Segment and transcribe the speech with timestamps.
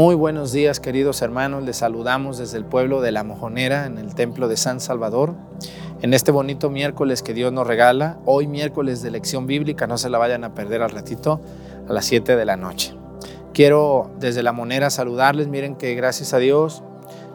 [0.00, 4.14] Muy buenos días queridos hermanos, les saludamos desde el pueblo de La Mojonera en el
[4.14, 5.34] templo de San Salvador.
[6.00, 10.08] En este bonito miércoles que Dios nos regala, hoy miércoles de lección bíblica, no se
[10.08, 11.38] la vayan a perder al ratito
[11.86, 12.94] a las 7 de la noche.
[13.52, 16.82] Quiero desde La Monera saludarles, miren que gracias a Dios,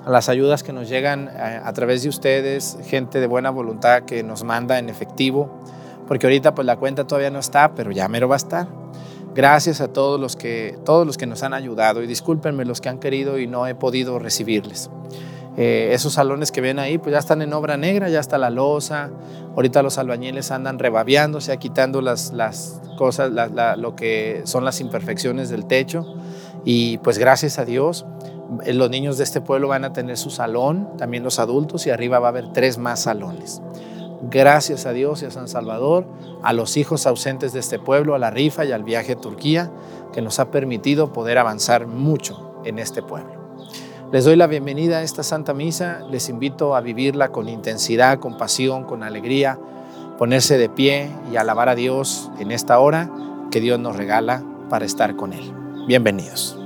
[0.04, 3.52] a las ayudas que nos llegan a, eh, a través de ustedes, gente de buena
[3.52, 5.52] voluntad que nos manda en efectivo,
[6.08, 8.85] porque ahorita pues la cuenta todavía no está, pero ya mero va a estar.
[9.36, 12.88] Gracias a todos los que, todos los que nos han ayudado y discúlpenme los que
[12.88, 14.90] han querido y no he podido recibirles.
[15.58, 18.50] Eh, esos salones que ven ahí, pues ya están en obra negra, ya está la
[18.50, 19.10] losa.
[19.56, 23.30] Ahorita los albañiles andan rebabeándose, quitando las, las cosas,
[23.78, 26.06] lo que son las imperfecciones del techo.
[26.64, 28.06] Y pues gracias a Dios,
[28.64, 31.90] eh, los niños de este pueblo van a tener su salón, también los adultos, y
[31.90, 33.62] arriba va a haber tres más salones.
[34.30, 36.06] Gracias a Dios y a San Salvador,
[36.42, 39.72] a los hijos ausentes de este pueblo, a la rifa y al viaje a Turquía,
[40.14, 43.34] que nos ha permitido poder avanzar mucho en este pueblo.
[44.12, 48.38] Les doy la bienvenida a esta Santa Misa, les invito a vivirla con intensidad, con
[48.38, 49.60] pasión, con alegría,
[50.18, 53.12] ponerse de pie y alabar a Dios en esta hora
[53.52, 55.54] que Dios nos regala para estar con Él.
[55.88, 56.65] Bienvenidos.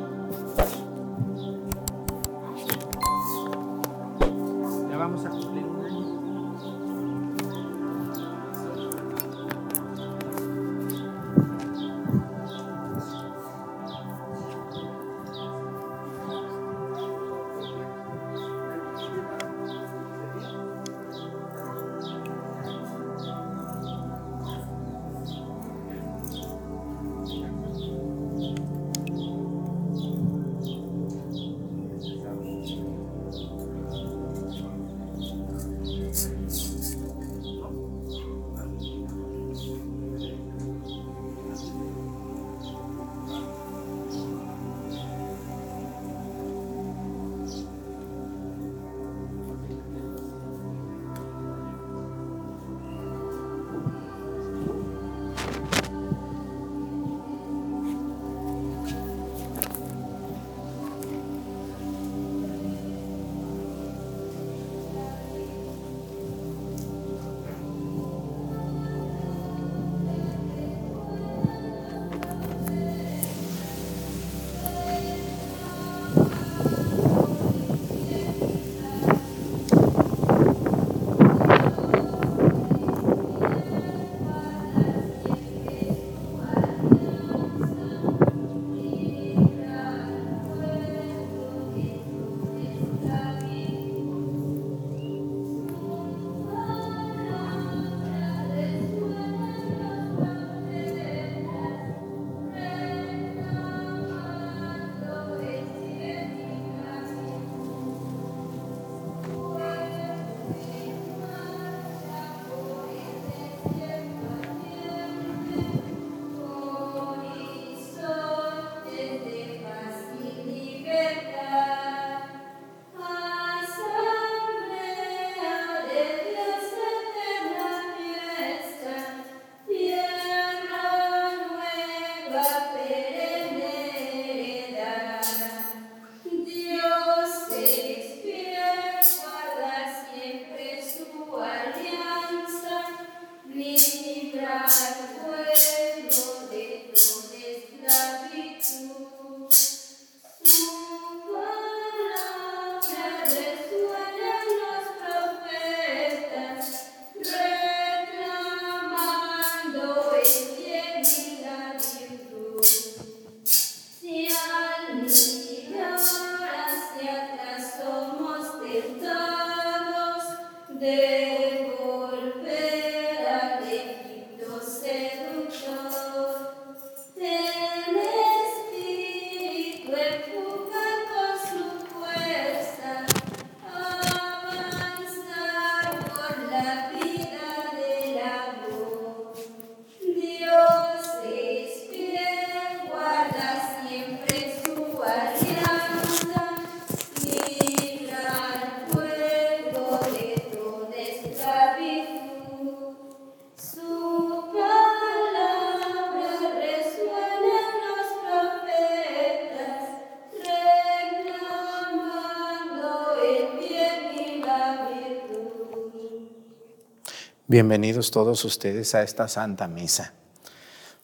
[217.51, 220.13] Bienvenidos todos ustedes a esta Santa Misa.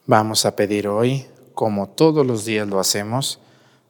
[0.05, 1.25] Vamos a pedir hoy,
[1.55, 3.39] como todos los días lo hacemos,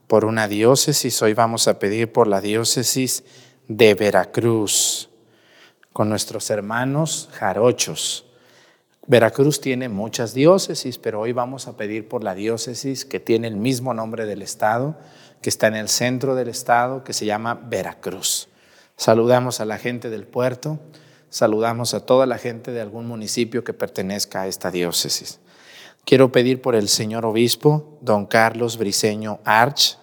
[0.07, 1.21] por una diócesis.
[1.21, 3.25] Hoy vamos a pedir por la diócesis
[3.67, 5.09] de Veracruz,
[5.91, 8.25] con nuestros hermanos jarochos.
[9.05, 13.57] Veracruz tiene muchas diócesis, pero hoy vamos a pedir por la diócesis que tiene el
[13.57, 14.97] mismo nombre del estado,
[15.41, 18.47] que está en el centro del estado, que se llama Veracruz.
[18.95, 20.79] Saludamos a la gente del puerto,
[21.35, 25.41] saludamos a toda la gente de algún municipio que pertenezca a esta diócesis.
[26.05, 29.97] Quiero pedir por el señor obispo, don Carlos Briceño Arch,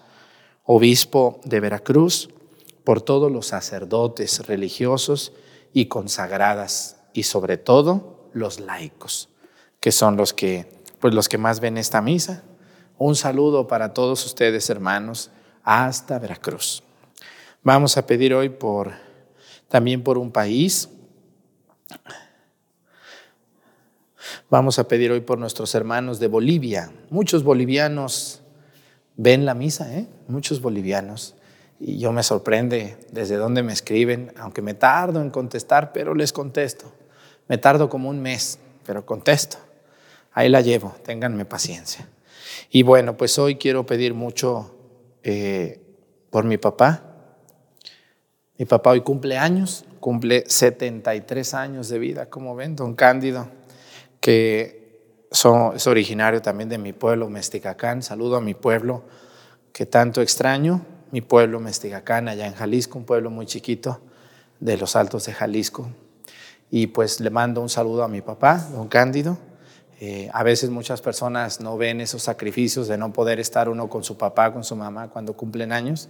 [0.67, 2.29] obispo de Veracruz,
[2.85, 5.33] por todos los sacerdotes religiosos
[5.73, 9.31] y consagradas y sobre todo los laicos,
[9.81, 12.45] que son los que pues los que más ven esta misa.
[12.99, 15.31] Un saludo para todos ustedes, hermanos,
[15.63, 16.83] hasta Veracruz.
[17.63, 18.55] Vamos a pedir hoy
[19.71, 20.91] también por un país.
[24.51, 26.93] Vamos a pedir hoy por nuestros hermanos de Bolivia.
[27.11, 28.43] Muchos bolivianos
[29.17, 30.07] ven la misa, ¿eh?
[30.29, 31.35] Muchos bolivianos
[31.85, 36.33] y yo me sorprende desde dónde me escriben, aunque me tardo en contestar, pero les
[36.33, 36.93] contesto.
[37.49, 39.57] Me tardo como un mes, pero contesto.
[40.33, 42.09] Ahí la llevo, ténganme paciencia.
[42.71, 44.77] Y bueno, pues hoy quiero pedir mucho
[45.25, 45.81] eh,
[46.31, 47.03] por mi papá.
[48.57, 53.47] Mi papá hoy cumple años, cumple 73 años de vida, como ven, don Cándido,
[54.21, 58.03] que es originario también de mi pueblo, Mesticacán.
[58.03, 59.05] Saludo a mi pueblo
[59.73, 64.01] que tanto extraño mi pueblo, Mestigacán, allá en Jalisco, un pueblo muy chiquito
[64.59, 65.89] de los altos de Jalisco.
[66.69, 69.39] Y pues le mando un saludo a mi papá, don Cándido.
[70.01, 74.03] Eh, a veces muchas personas no ven esos sacrificios de no poder estar uno con
[74.03, 76.09] su papá, con su mamá cuando cumplen años.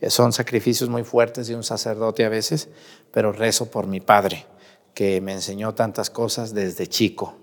[0.00, 2.68] Eh, son sacrificios muy fuertes de un sacerdote a veces,
[3.12, 4.46] pero rezo por mi padre,
[4.94, 7.36] que me enseñó tantas cosas desde chico.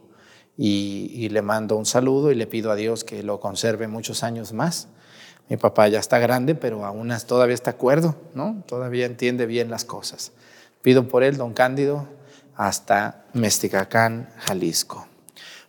[0.57, 4.53] Y, le mando un saludo y le pido a Dios que lo conserve muchos años
[4.53, 4.87] más
[5.49, 8.63] mi papá ya está grande, pero aún todavía está acuerdo, ¿no?
[8.67, 10.31] Todavía entiende bien las cosas.
[10.81, 12.07] Pido por él, don Cándido,
[12.55, 15.07] hasta Mesticacán, Jalisco.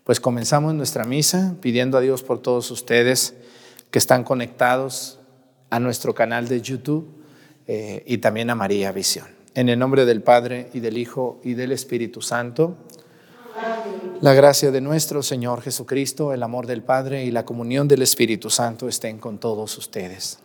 [0.04, 3.34] Pues comenzamos nuestra misa pidiendo a Dios por todos ustedes
[3.90, 5.18] que están conectados
[5.70, 7.08] a nuestro canal de YouTube
[7.66, 9.26] eh, y también a María Visión.
[9.54, 12.76] En el nombre del Padre y del Hijo y del Espíritu Santo.
[14.20, 18.50] La gracia de nuestro Señor Jesucristo, el amor del Padre y la comunión del Espíritu
[18.50, 20.40] Santo estén con todos ustedes.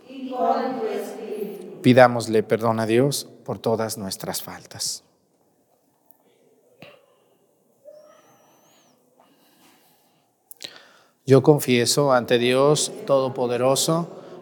[1.82, 5.04] Pidámosle perdón a Dios por todas nuestras faltas.
[11.26, 14.21] Yo confieso ante Dios Todopoderoso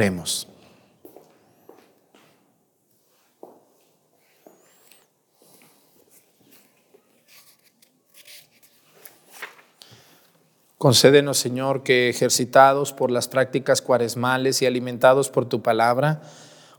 [0.00, 0.48] Oremos.
[10.78, 16.22] Concédenos, Señor, que ejercitados por las prácticas cuaresmales y alimentados por tu palabra,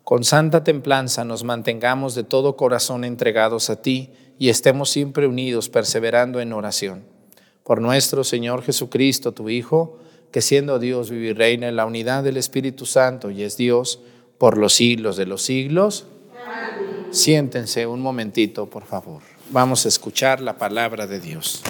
[0.03, 4.09] con santa templanza nos mantengamos de todo corazón entregados a ti
[4.39, 7.05] y estemos siempre unidos, perseverando en oración.
[7.63, 9.99] Por nuestro Señor Jesucristo, tu Hijo,
[10.31, 13.99] que siendo Dios vive y reina en la unidad del Espíritu Santo y es Dios
[14.37, 16.05] por los siglos de los siglos.
[17.11, 19.21] Siéntense un momentito, por favor.
[19.49, 21.61] Vamos a escuchar la palabra de Dios.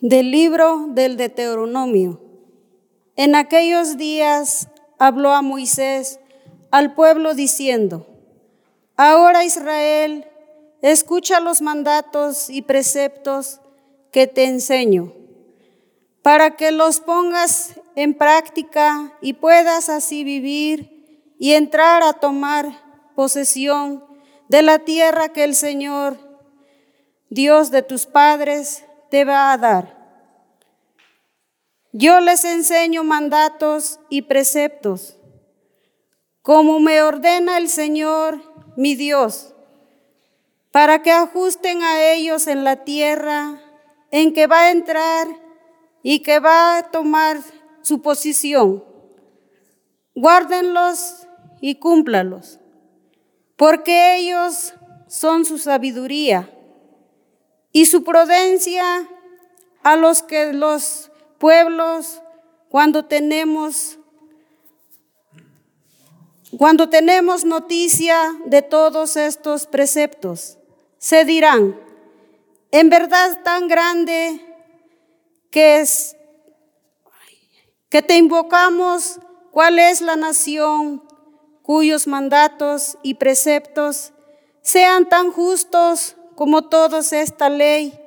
[0.00, 2.20] Del libro del Deuteronomio.
[3.14, 6.18] En aquellos días habló a Moisés
[6.72, 8.06] al pueblo diciendo,
[8.96, 10.26] Ahora Israel,
[10.80, 13.60] escucha los mandatos y preceptos
[14.10, 15.12] que te enseño,
[16.22, 22.72] para que los pongas en práctica y puedas así vivir y entrar a tomar
[23.14, 24.04] posesión
[24.48, 26.16] de la tierra que el Señor,
[27.28, 30.02] Dios de tus padres, te va a dar.
[31.92, 35.18] Yo les enseño mandatos y preceptos,
[36.42, 38.42] como me ordena el Señor,
[38.76, 39.54] mi Dios,
[40.72, 43.60] para que ajusten a ellos en la tierra
[44.10, 45.28] en que va a entrar
[46.02, 47.38] y que va a tomar
[47.82, 48.84] su posición.
[50.14, 51.26] Guárdenlos
[51.60, 52.58] y cúmplalos,
[53.56, 54.74] porque ellos
[55.06, 56.50] son su sabiduría
[57.70, 59.08] y su prudencia
[59.82, 62.20] a los que los pueblos
[62.68, 63.98] cuando tenemos
[66.58, 70.58] cuando tenemos noticia de todos estos preceptos,
[70.98, 71.78] se dirán,
[72.70, 74.40] en verdad tan grande
[75.50, 76.16] que es
[77.88, 79.18] que te invocamos
[79.50, 81.02] cuál es la nación
[81.62, 84.12] cuyos mandatos y preceptos
[84.62, 87.98] sean tan justos como todos esta ley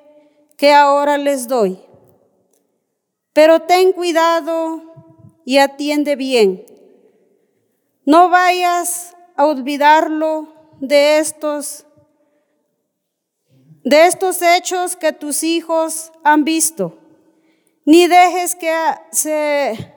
[0.58, 1.80] que ahora les doy.
[3.34, 4.82] Pero ten cuidado
[5.46, 6.66] y atiende bien.
[8.06, 10.48] No vayas a olvidarlo
[10.80, 11.86] de estos
[13.84, 16.98] de estos hechos que tus hijos han visto,
[17.86, 18.74] ni dejes que
[19.12, 19.94] se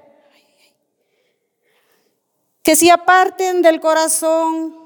[2.62, 4.76] que se aparten del corazón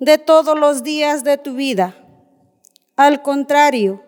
[0.00, 1.94] de todos los días de tu vida.
[2.96, 4.02] Al contrario,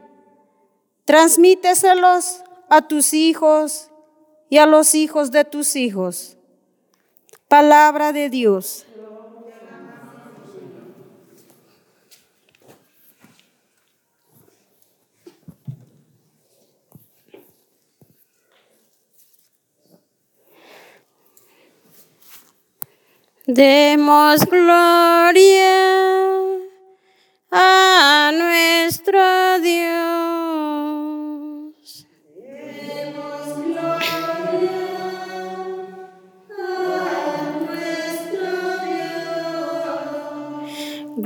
[1.04, 3.90] transmíteselos a tus hijos
[4.48, 6.37] y a los hijos de tus hijos.
[7.48, 8.84] Palabra de Dios.
[23.46, 25.72] Demos gloria
[27.50, 29.18] a nuestro
[29.62, 30.77] Dios.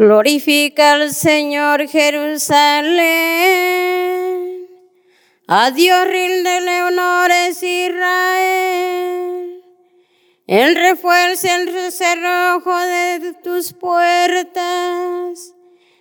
[0.02, 2.98] Glorifica al Señor Jerusalén.
[5.46, 8.02] A Dios rinde honores Israel.
[10.48, 15.54] Él refuerza el cerrojo de tus puertas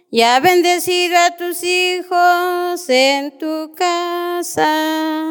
[0.10, 5.22] y ha bendecido a tus hijos en tu casa.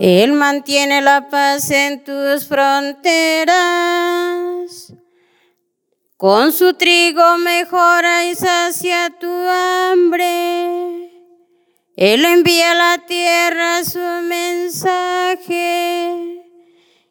[0.00, 3.58] Él mantiene la paz en tus fronteras
[6.16, 11.10] con su trigo mejora y sacia tu hambre.
[11.96, 15.48] Él envía a la tierra su mensaje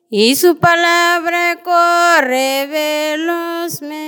[0.10, 4.08] y su palabra corre velozmente.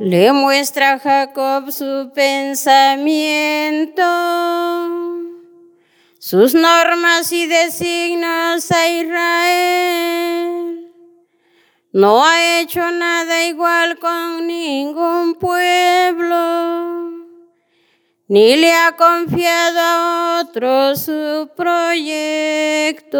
[0.00, 4.04] Le muestra a Jacob su pensamiento,
[6.20, 10.92] sus normas y designios a Israel.
[11.92, 17.10] No ha hecho nada igual con ningún pueblo,
[18.28, 23.18] ni le ha confiado a otro su proyecto.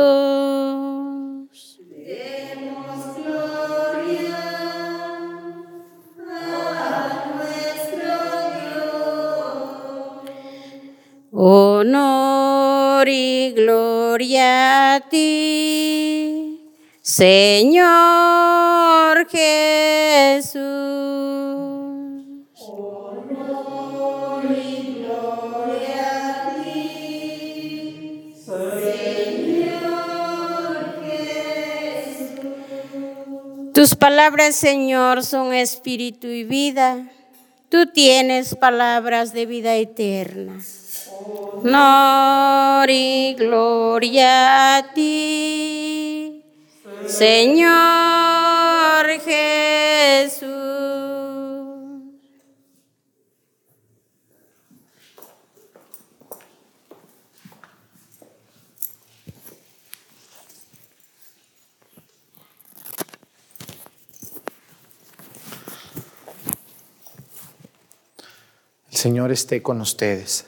[11.40, 16.58] Honor y gloria a ti,
[17.00, 17.86] Señor
[19.30, 20.58] Jesús.
[22.56, 29.76] Honor y gloria a ti, Señor
[31.06, 32.42] Jesús.
[33.74, 37.12] Tus palabras, Señor, son espíritu y vida.
[37.68, 40.60] Tú tienes palabras de vida eterna
[43.36, 46.44] gloria a ti,
[47.06, 47.68] Señor
[49.24, 50.48] Jesús.
[68.90, 70.47] El Señor esté con ustedes.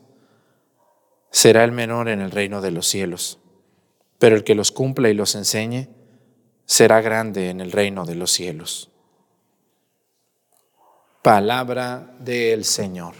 [1.31, 3.39] será el menor en el reino de los cielos,
[4.19, 5.87] pero el que los cumpla y los enseñe
[6.65, 8.91] será grande en el reino de los cielos.
[11.23, 13.13] Palabra del Señor.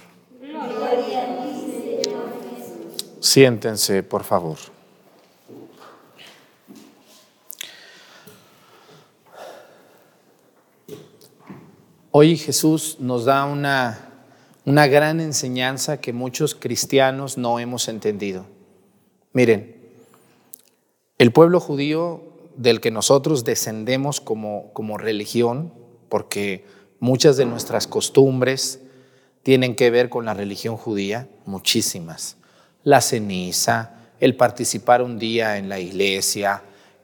[3.20, 4.58] Siéntense, por favor.
[12.14, 14.11] Hoy Jesús nos da una
[14.66, 18.46] una gran enseñanza que muchos cristianos no hemos entendido.
[19.34, 19.76] Miren,
[21.18, 22.24] el pueblo judío
[22.58, 25.74] del que nosotros descendemos como, como religión,
[26.10, 26.66] porque
[27.00, 28.82] muchas de nuestras costumbres
[29.44, 32.38] tienen que ver con la religión judía, muchísimas.
[32.84, 36.64] La ceniza, el participar un día en la iglesia,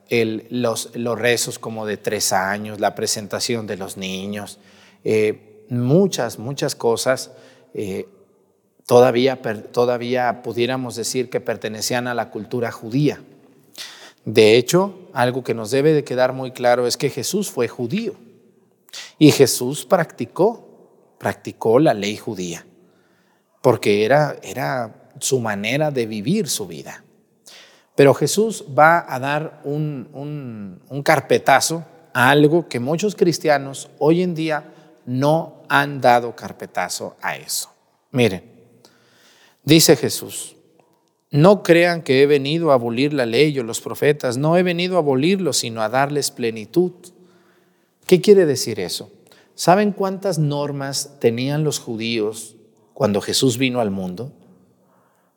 [0.09, 4.59] los, los, rezos como de tres años, la presentación de los niños,
[5.03, 7.31] eh, muchas, muchas cosas
[7.73, 8.07] eh,
[8.85, 9.39] todavía,
[9.71, 13.21] todavía pudiéramos decir que pertenecían a la cultura judía.
[14.25, 18.15] De hecho, algo que nos debe de quedar muy claro es que Jesús fue judío
[19.17, 22.65] y Jesús practicó, practicó la ley judía,
[23.61, 27.03] porque era, era su manera de vivir su vida.
[27.95, 34.35] Pero Jesús va a dar un, un carpetazo a algo que muchos cristianos hoy en
[34.35, 34.71] día
[35.05, 37.71] no han dado carpetazo a eso.
[38.11, 38.43] Miren,
[39.63, 40.55] dice Jesús,
[41.29, 44.95] no crean que he venido a abolir la ley o los profetas, no he venido
[44.95, 46.93] a abolirlos, sino a darles plenitud.
[48.05, 49.11] ¿Qué quiere decir eso?
[49.53, 52.55] ¿Saben cuántas normas tenían los judíos
[52.93, 54.31] cuando Jesús vino al mundo?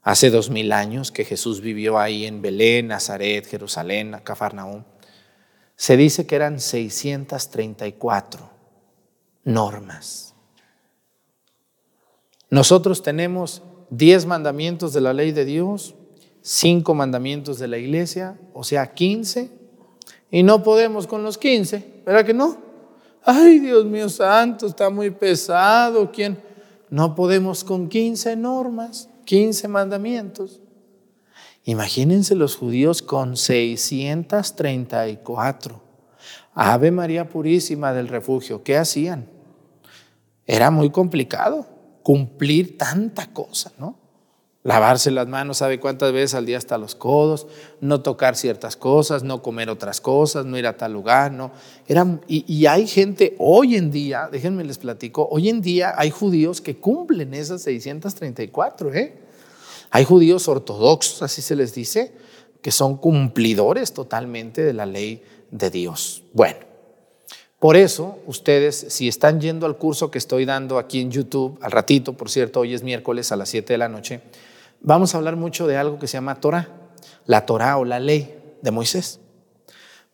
[0.02, 4.84] Hace dos mil años que Jesús vivió ahí en Belén, Nazaret, Jerusalén, Cafarnaúm.
[5.76, 8.49] Se dice que eran 634
[9.44, 10.34] normas.
[12.50, 15.94] Nosotros tenemos diez mandamientos de la ley de Dios,
[16.42, 19.50] cinco mandamientos de la iglesia, o sea, quince,
[20.30, 22.70] y no podemos con los quince, ¿verdad que no?
[23.24, 26.10] Ay, Dios mío santo, está muy pesado.
[26.10, 26.42] ¿Quién?
[26.88, 30.60] No podemos con quince normas, quince mandamientos.
[31.64, 35.89] Imagínense los judíos con 634.
[36.54, 39.28] Ave María Purísima del Refugio, ¿qué hacían?
[40.46, 41.66] Era muy complicado
[42.02, 43.98] cumplir tanta cosa, ¿no?
[44.62, 47.46] Lavarse las manos, sabe cuántas veces al día hasta los codos,
[47.80, 51.52] no tocar ciertas cosas, no comer otras cosas, no ir a tal lugar, ¿no?
[51.86, 56.10] Era, y, y, hay gente hoy en día, déjenme les platico, hoy en día hay
[56.10, 59.18] judíos que cumplen esas 634, ¿eh?
[59.92, 62.12] Hay judíos ortodoxos, así se les dice,
[62.60, 66.22] que son cumplidores totalmente de la ley de Dios.
[66.32, 66.58] Bueno,
[67.60, 71.70] por eso ustedes, si están yendo al curso que estoy dando aquí en YouTube, al
[71.70, 74.22] ratito, por cierto, hoy es miércoles a las 7 de la noche,
[74.80, 76.68] vamos a hablar mucho de algo que se llama Torah,
[77.26, 79.20] la Torah o la ley de Moisés.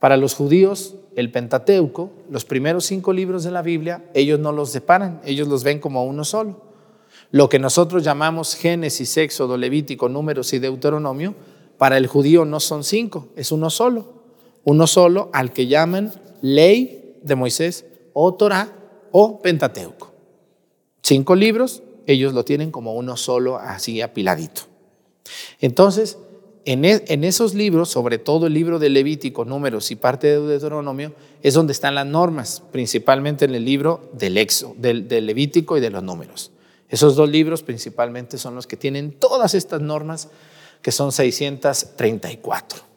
[0.00, 4.70] Para los judíos, el Pentateuco, los primeros cinco libros de la Biblia, ellos no los
[4.70, 6.60] separan, ellos los ven como uno solo.
[7.30, 11.34] Lo que nosotros llamamos Génesis, Éxodo, Levítico, Números y Deuteronomio,
[11.78, 14.15] para el judío no son cinco, es uno solo
[14.66, 18.72] uno solo al que llaman ley de Moisés o Torah
[19.12, 20.12] o Pentateuco.
[21.02, 24.62] Cinco libros, ellos lo tienen como uno solo, así apiladito.
[25.60, 26.18] Entonces,
[26.64, 31.14] en, e, esos libros, sobre todo el libro de Levítico, Números y parte de Deuteronomio,
[31.42, 35.80] es donde están las normas, principalmente en el libro del, Exo, del, del Levítico y
[35.80, 36.50] de los Números.
[36.88, 40.28] Esos dos libros principalmente son los que tienen todas estas normas,
[40.82, 42.95] que son 634.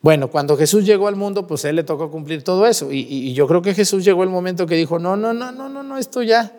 [0.00, 2.92] Bueno, cuando Jesús llegó al mundo, pues a él le tocó cumplir todo eso.
[2.92, 5.82] Y, yo creo que Jesús llegó el momento que dijo, no, no, no, no, no,
[5.82, 6.52] no, esto ya,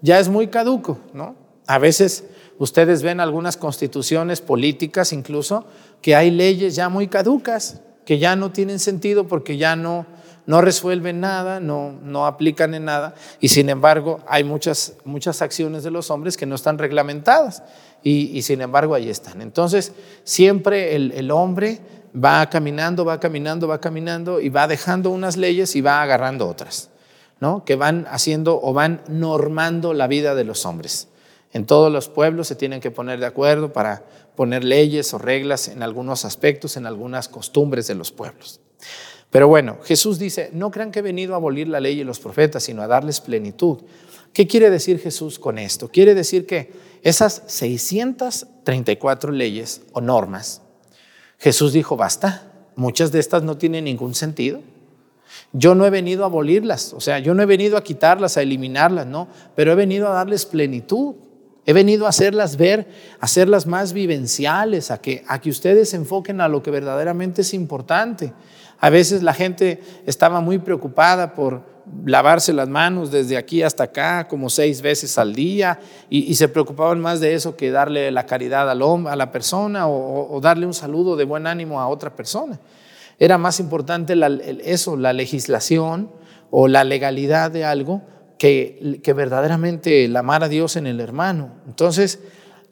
[0.00, 1.34] ya es muy caduco, ¿no?
[1.66, 2.24] A veces
[2.58, 5.66] ustedes ven algunas constituciones políticas incluso
[6.00, 10.06] que hay leyes ya muy caducas, que ya no tienen sentido porque ya no,
[10.46, 15.82] no resuelven nada, no, no aplican en nada, y sin embargo hay muchas, muchas acciones
[15.82, 17.62] de los hombres que no están reglamentadas,
[18.02, 19.42] y, sin embargo ahí están.
[19.42, 19.92] Entonces,
[20.22, 21.80] siempre el, el hombre
[22.16, 26.90] va caminando, va caminando, va caminando, y va dejando unas leyes y va agarrando otras,
[27.40, 27.64] ¿no?
[27.64, 31.08] que van haciendo o van normando la vida de los hombres.
[31.52, 35.68] En todos los pueblos se tienen que poner de acuerdo para poner leyes o reglas
[35.68, 38.60] en algunos aspectos, en algunas costumbres de los pueblos.
[39.30, 42.20] Pero bueno, Jesús dice, no crean que he venido a abolir la ley y los
[42.20, 43.78] profetas, sino a darles plenitud.
[44.32, 45.88] ¿Qué quiere decir Jesús con esto?
[45.88, 50.62] Quiere decir que esas 634 leyes o normas,
[51.38, 54.60] Jesús dijo, basta, muchas de estas no tienen ningún sentido.
[55.52, 58.42] Yo no he venido a abolirlas, o sea, yo no he venido a quitarlas, a
[58.42, 61.14] eliminarlas, no, pero he venido a darles plenitud.
[61.68, 62.86] He venido a hacerlas ver,
[63.18, 67.42] a hacerlas más vivenciales, a que, a que ustedes se enfoquen a lo que verdaderamente
[67.42, 68.32] es importante.
[68.78, 74.26] A veces la gente estaba muy preocupada por lavarse las manos desde aquí hasta acá
[74.28, 75.78] como seis veces al día
[76.10, 79.88] y, se preocupaban más de eso que darle la caridad al hombre, a la persona
[79.88, 82.58] o, darle un saludo de buen ánimo a otra persona.
[83.18, 84.14] Era más importante
[84.64, 86.10] eso, la legislación
[86.50, 88.02] o la legalidad de algo
[88.38, 91.52] que, que verdaderamente la amar a Dios en el hermano.
[91.66, 92.20] Entonces,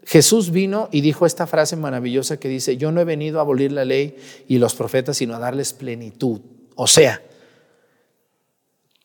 [0.05, 3.72] Jesús vino y dijo esta frase maravillosa que dice, yo no he venido a abolir
[3.72, 4.16] la ley
[4.48, 6.42] y los profetas, sino a darles plenitud.
[6.74, 7.22] O sea,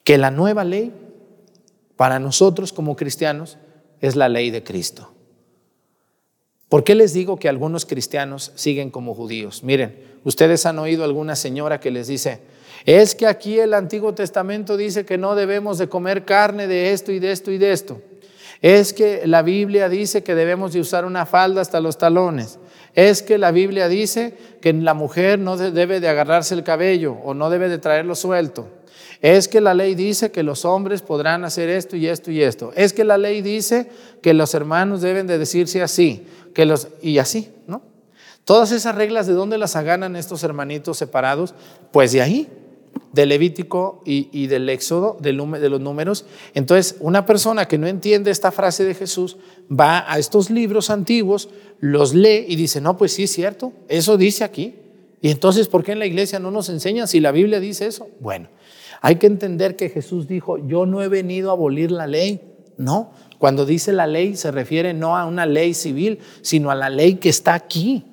[0.10, 0.91] que la nueva ley
[1.95, 3.60] para nosotros como cristianos
[4.02, 5.13] es la ley de Cristo.
[6.67, 9.63] ¿Por qué les digo que algunos cristianos siguen como judíos?
[9.63, 12.39] Miren, ustedes han oído alguna señora que les dice,
[12.88, 17.12] es que aquí el Antiguo Testamento dice que no debemos de comer carne de esto
[17.12, 18.02] y de esto y de esto.
[18.63, 22.58] Es que la Biblia dice que debemos de usar una falda hasta los talones.
[22.95, 27.36] Es que la Biblia dice que la mujer no debe de agarrarse el cabello o
[27.36, 28.79] no debe de traerlo suelto.
[29.21, 32.71] Es que la ley dice que los hombres podrán hacer esto y esto y esto.
[32.75, 33.89] Es que la ley dice
[34.21, 37.82] que los hermanos deben de decirse así, que los y así, ¿no?
[38.45, 41.53] Todas esas reglas de dónde las aganan estos hermanitos separados,
[41.91, 42.47] pues de ahí,
[43.13, 46.25] del Levítico y, del Éxodo, de los números.
[46.53, 49.38] Entonces, una persona que no entiende esta frase de Jesús
[49.69, 54.17] va a estos libros antiguos, los lee y dice, no, pues sí es cierto, eso
[54.17, 54.75] dice aquí.
[55.21, 58.08] Y entonces, ¿por qué en la iglesia no nos enseñan si la Biblia dice eso?
[58.19, 58.47] Bueno,
[59.01, 62.41] hay que entender que Jesús dijo, yo no he venido a abolir la ley.
[62.77, 66.89] No, cuando dice la ley se refiere no a una ley civil, sino a la
[66.89, 68.05] ley que está aquí.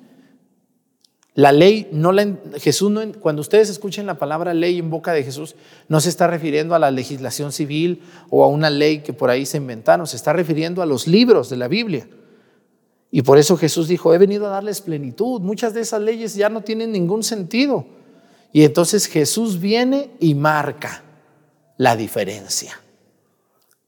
[1.33, 5.23] La ley, no la, Jesús no, cuando ustedes escuchen la palabra ley en boca de
[5.23, 5.55] Jesús,
[5.87, 9.45] no se está refiriendo a la legislación civil o a una ley que por ahí
[9.45, 12.07] se inventaron, se está refiriendo a los libros de la Biblia.
[13.11, 15.39] Y por eso Jesús dijo, he venido a darles plenitud.
[15.41, 17.85] Muchas de esas leyes ya no tienen ningún sentido.
[18.51, 21.03] Y entonces Jesús viene y marca
[21.77, 22.79] la diferencia.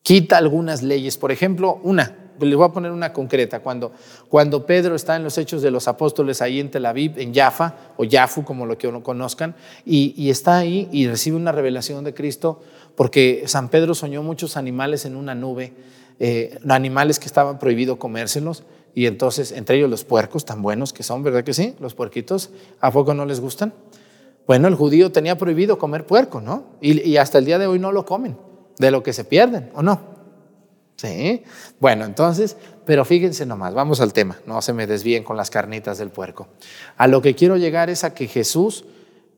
[0.03, 3.59] Quita algunas leyes, por ejemplo, una, les voy a poner una concreta.
[3.59, 3.91] Cuando,
[4.27, 7.75] cuando Pedro está en los Hechos de los Apóstoles ahí en Tel Aviv, en Jaffa,
[7.97, 12.61] o Yafu, como lo que conozcan, y, está ahí y recibe una revelación de Cristo,
[12.95, 15.73] porque San Pedro soñó muchos animales en una nube,
[16.19, 18.63] eh, animales que estaban prohibido comérselos,
[18.95, 21.75] y entonces, entre ellos los puercos, tan buenos que son, ¿verdad que sí?
[21.79, 22.49] Los puerquitos,
[22.81, 23.73] ¿a poco no les gustan?
[24.49, 26.63] Bueno, el judío tenía prohibido comer puerco, ¿no?
[26.81, 28.35] Y, hasta el día de hoy no lo comen,
[28.79, 30.01] de lo que se pierden, ¿o no?
[30.95, 31.43] Sí.
[31.79, 35.99] Bueno, entonces, pero fíjense nomás, vamos al tema, no se me desvíen con las carnitas
[35.99, 36.47] del puerco.
[36.97, 38.85] A lo que quiero llegar es a que Jesús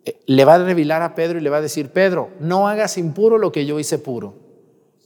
[0.05, 2.97] eh, le va a revelar a Pedro y le va a decir, Pedro, no hagas
[2.97, 4.35] impuro lo que yo hice puro.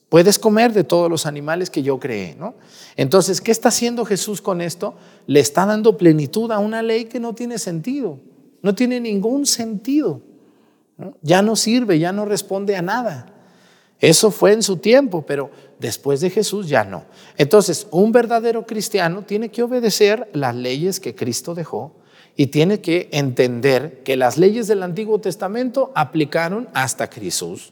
[0.10, 2.54] Puedes comer de todos los animales que yo creé, ¿no?
[2.96, 4.94] Entonces, ¿qué está haciendo Jesús con esto?
[5.26, 8.20] Le está dando plenitud a una ley que no tiene sentido,
[8.66, 10.22] no tiene ningún sentido.
[11.22, 13.32] Ya no sirve, ya no responde a nada.
[14.00, 17.06] Eso fue en su tiempo, pero después de Jesús ya no.
[17.38, 21.96] Entonces, un verdadero cristiano tiene que obedecer las leyes que Cristo dejó
[22.36, 27.72] y tiene que entender que las leyes del Antiguo Testamento aplicaron hasta Jesús,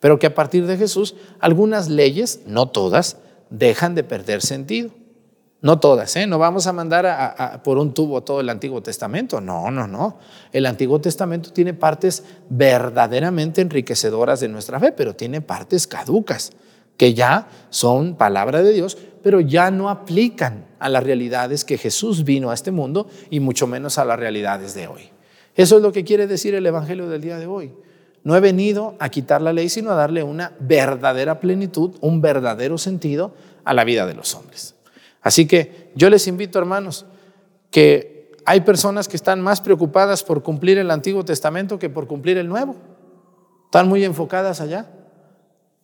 [0.00, 3.18] pero que a partir de Jesús algunas leyes, no todas,
[3.50, 4.92] dejan de perder sentido.
[5.62, 6.26] No todas, ¿eh?
[6.26, 9.40] No vamos a mandar por un tubo todo el Antiguo Testamento.
[9.40, 10.18] No, no, no.
[10.52, 16.50] El Antiguo Testamento tiene partes verdaderamente enriquecedoras de nuestra fe, pero tiene partes caducas,
[16.96, 22.24] que ya son palabra de Dios, pero ya no aplican a las realidades que Jesús
[22.24, 25.10] vino a este mundo y mucho menos a las realidades de hoy.
[25.54, 27.72] Eso es lo que quiere decir el Evangelio del día de hoy.
[28.24, 32.78] No he venido a quitar la ley, sino a darle una verdadera plenitud, un verdadero
[32.78, 33.32] sentido
[33.64, 34.74] a la vida de los hombres.
[35.22, 37.06] Así que yo les invito, hermanos,
[37.70, 42.38] que hay personas que están más preocupadas por cumplir el Antiguo Testamento que por cumplir
[42.38, 42.76] el Nuevo.
[43.66, 44.90] Están muy enfocadas allá.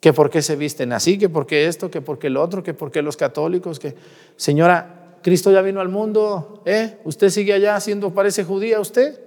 [0.01, 2.63] Que por qué se visten así, que por qué esto, que por qué lo otro,
[2.63, 3.97] que por qué los católicos, que
[4.37, 6.99] señora, Cristo ya vino al mundo, ¿eh?
[7.05, 9.21] Usted sigue allá haciendo, parece judía usted.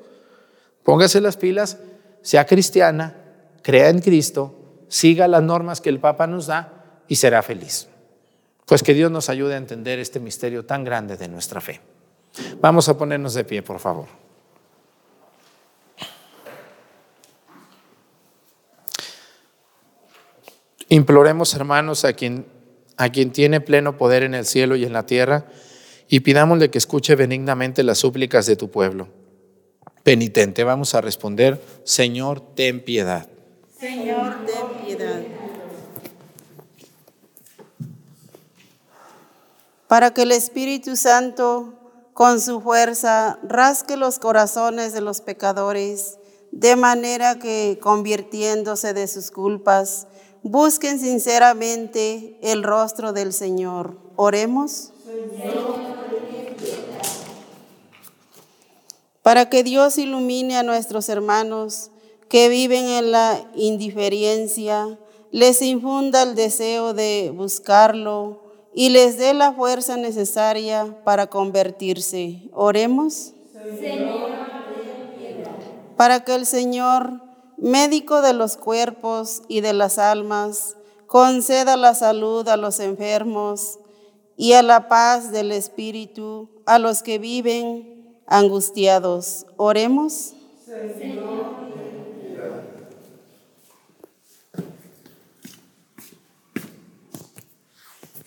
[0.84, 1.78] Póngase las pilas,
[2.22, 3.18] sea cristiana,
[3.62, 7.91] crea en Cristo, siga las normas que el Papa nos da y será feliz.
[8.72, 11.82] Pues que Dios nos ayude a entender este misterio tan grande de nuestra fe.
[12.62, 14.08] Vamos a ponernos de pie, por favor.
[20.88, 22.46] Imploremos, hermanos, a quien,
[22.96, 25.48] a quien tiene pleno poder en el cielo y en la tierra,
[26.08, 29.10] y pidámosle que escuche benignamente las súplicas de tu pueblo.
[30.04, 33.28] Penitente, vamos a responder, Señor, ten piedad.
[33.78, 35.41] Señor, ten piedad.
[39.92, 41.74] Para que el Espíritu Santo,
[42.14, 46.18] con su fuerza, rasque los corazones de los pecadores,
[46.54, 50.08] de manera que, convirtiéndose de sus culpas,
[50.44, 53.98] busquen sinceramente el rostro del Señor.
[54.16, 54.94] Oremos.
[59.22, 61.92] Para que Dios ilumine a nuestros hermanos
[62.30, 64.98] que viven en la indiferencia,
[65.32, 68.41] les infunda el deseo de buscarlo
[68.74, 72.50] y les dé la fuerza necesaria para convertirse.
[72.54, 73.34] Oremos.
[75.98, 77.22] Para que el Señor
[77.58, 83.80] médico de los cuerpos y de las almas, conceda la salud a los enfermos
[84.36, 89.46] y a la paz del Espíritu a los que viven angustiados.
[89.58, 90.34] Oremos.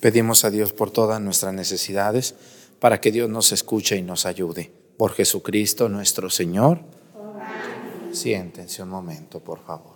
[0.04, 2.34] Pedimos a Dios por todas nuestras necesidades,
[2.78, 4.70] para que Dios nos escuche y nos ayude.
[4.98, 6.80] Por Jesucristo nuestro Señor.
[8.12, 9.93] Siéntense un momento, por favor.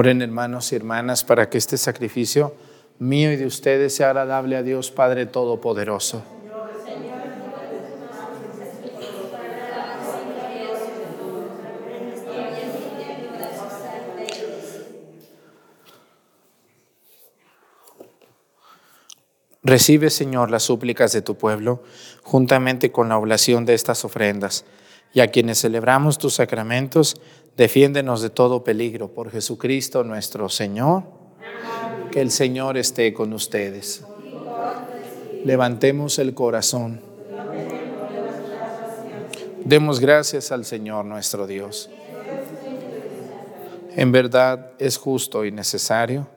[0.00, 2.54] Oren hermanos y hermanas para que este sacrificio
[3.00, 6.22] mío y de ustedes sea agradable a Dios Padre Todopoderoso.
[19.64, 21.82] Recibe, Señor, las súplicas de tu pueblo,
[22.22, 24.64] juntamente con la oblación de estas ofrendas,
[25.12, 27.20] y a quienes celebramos tus sacramentos,
[27.58, 31.02] defiéndenos de todo peligro por Jesucristo nuestro Señor.
[32.12, 34.02] Que el Señor esté con ustedes.
[35.44, 37.02] Levantemos el corazón.
[39.64, 41.90] Demos gracias al Señor nuestro Dios.
[43.94, 46.28] En verdad es justo y necesario,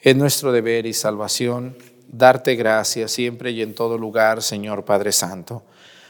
[0.00, 1.76] es nuestro deber y salvación
[2.08, 5.62] darte gracias siempre y en todo lugar, Señor Padre Santo.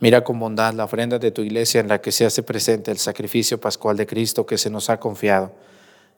[0.00, 2.98] Mira con bondad la ofrenda de tu iglesia en la que se hace presente el
[2.98, 5.52] sacrificio pascual de Cristo que se nos ha confiado,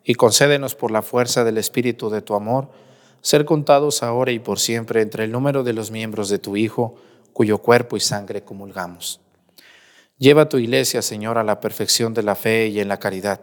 [0.04, 2.68] y concédenos por la fuerza del Espíritu de tu amor,
[3.22, 6.94] ser contados ahora y por siempre entre el número de los miembros de tu Hijo,
[7.32, 9.20] cuyo cuerpo y sangre comulgamos.
[10.18, 13.40] Lleva tu iglesia, Señor, a la perfección de la fe y en la caridad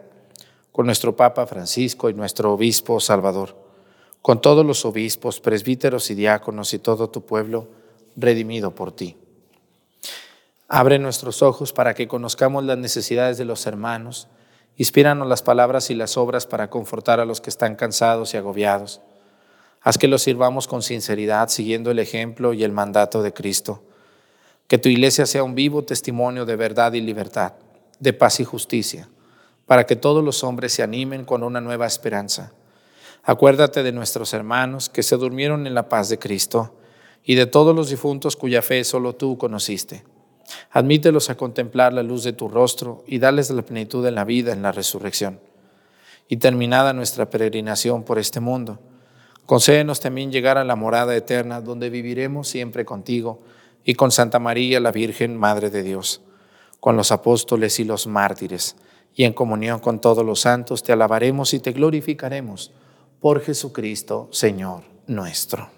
[0.78, 3.56] con nuestro Papa Francisco y nuestro Obispo Salvador,
[4.22, 7.66] con todos los obispos, presbíteros y diáconos y todo tu pueblo
[8.14, 9.16] redimido por ti.
[10.70, 14.28] Abre nuestros ojos para que conozcamos las necesidades de los hermanos.
[14.76, 19.00] Inspíranos las palabras y las obras para confortar a los que están cansados y agobiados.
[19.80, 23.82] Haz que los sirvamos con sinceridad, siguiendo el ejemplo y el mandato de Cristo.
[24.66, 27.54] Que tu iglesia sea un vivo testimonio de verdad y libertad,
[27.98, 29.08] de paz y justicia,
[29.64, 32.52] para que todos los hombres se animen con una nueva esperanza.
[33.22, 36.74] Acuérdate de nuestros hermanos que se durmieron en la paz de Cristo
[37.24, 40.04] y de todos los difuntos cuya fe solo tú conociste
[40.70, 44.52] Admítelos a contemplar la luz de tu rostro y dales la plenitud en la vida
[44.52, 45.40] en la resurrección.
[46.28, 48.78] Y terminada nuestra peregrinación por este mundo,
[49.46, 53.40] concédenos también llegar a la morada eterna donde viviremos siempre contigo
[53.84, 56.20] y con Santa María la Virgen, Madre de Dios,
[56.80, 58.76] con los apóstoles y los mártires,
[59.14, 62.72] y en comunión con todos los santos te alabaremos y te glorificaremos
[63.20, 65.77] por Jesucristo, Señor nuestro.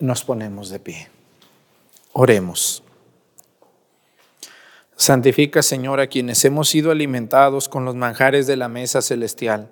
[0.00, 1.08] Nos ponemos de pie.
[2.12, 2.84] Oremos.
[4.94, 9.68] Santifica, Señor, a quienes hemos sido alimentados con los manjares de la mesa celestial,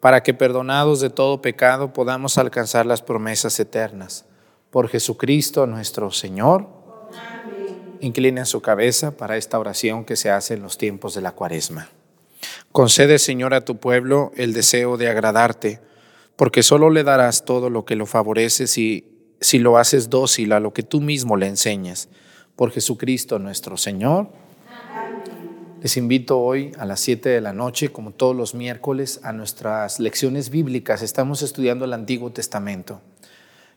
[0.00, 4.24] para que perdonados de todo pecado podamos alcanzar las promesas eternas.
[4.70, 6.66] Por Jesucristo nuestro Señor.
[8.00, 11.88] Inclinen su cabeza para esta oración que se hace en los tiempos de la cuaresma.
[12.72, 15.80] Concede, Señor, a tu pueblo el deseo de agradarte,
[16.36, 20.60] porque solo le darás todo lo que lo favorece si si lo haces dócil a
[20.60, 22.08] lo que tú mismo le enseñas.
[22.56, 24.28] Por Jesucristo nuestro Señor.
[25.80, 30.00] Les invito hoy a las 7 de la noche, como todos los miércoles, a nuestras
[30.00, 31.02] lecciones bíblicas.
[31.02, 33.00] Estamos estudiando el Antiguo Testamento.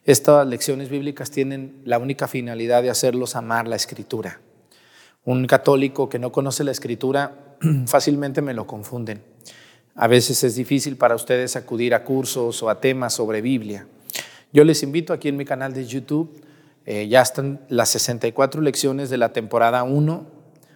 [0.04, 4.40] Estas lecciones bíblicas tienen la única finalidad de hacerlos amar la Escritura.
[5.26, 7.56] Un católico que no conoce la Escritura
[7.86, 9.22] fácilmente me lo confunden.
[9.94, 13.86] A veces es difícil para ustedes acudir a cursos o a temas sobre Biblia.
[14.54, 16.42] Yo les invito aquí en mi canal de YouTube,
[16.86, 20.26] eh, ya están las 64 lecciones de la temporada 1,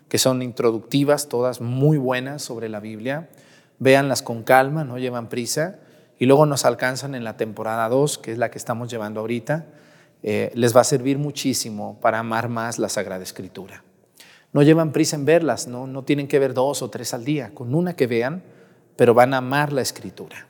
[0.08, 3.30] que son introductivas, todas muy buenas sobre la Biblia.
[3.80, 5.80] Véanlas con calma, no llevan prisa.
[6.18, 9.66] Y luego nos alcanzan en la temporada 2, que es la que estamos llevando ahorita.
[10.24, 13.84] Eh, les va a servir muchísimo para amar más la Sagrada Escritura.
[14.54, 17.52] No llevan prisa en verlas, no, no tienen que ver dos o tres al día,
[17.54, 18.42] con una que vean,
[18.96, 20.48] pero van a amar la Escritura.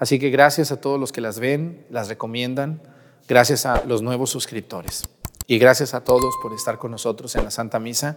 [0.00, 2.80] Así que gracias a todos los que las ven, las recomiendan,
[3.28, 5.04] gracias a los nuevos suscriptores
[5.46, 8.16] y gracias a todos por estar con nosotros en la Santa Misa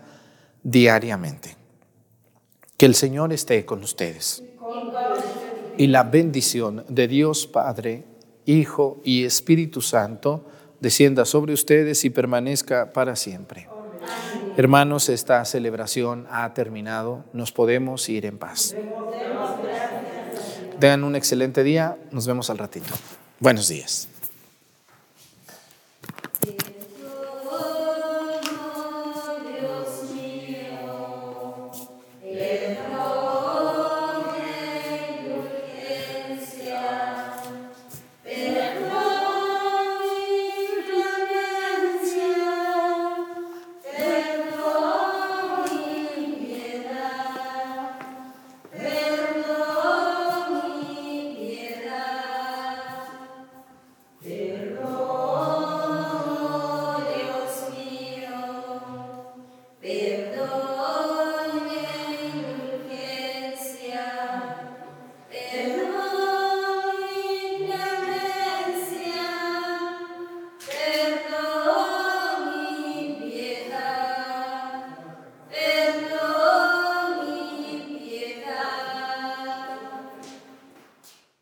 [0.64, 1.58] diariamente.
[2.78, 4.44] Que el Señor esté con ustedes.
[5.78, 8.06] Y la bendición de Dios Padre,
[8.46, 10.46] Hijo y Espíritu Santo
[10.80, 13.68] descienda sobre ustedes y permanezca para siempre.
[14.56, 17.26] Hermanos, esta celebración ha terminado.
[17.34, 18.74] Nos podemos ir en paz.
[20.84, 21.98] Tengan un excelente día.
[22.12, 22.94] Nos vemos al ratito.
[23.40, 24.10] Buenos días.